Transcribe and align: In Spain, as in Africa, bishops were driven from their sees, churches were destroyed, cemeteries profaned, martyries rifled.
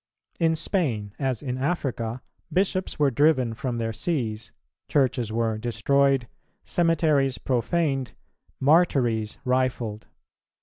In 0.39 0.55
Spain, 0.55 1.13
as 1.19 1.43
in 1.43 1.59
Africa, 1.59 2.23
bishops 2.51 2.97
were 2.97 3.11
driven 3.11 3.53
from 3.53 3.77
their 3.77 3.93
sees, 3.93 4.51
churches 4.87 5.31
were 5.31 5.59
destroyed, 5.59 6.27
cemeteries 6.63 7.37
profaned, 7.37 8.13
martyries 8.59 9.37
rifled. 9.45 10.07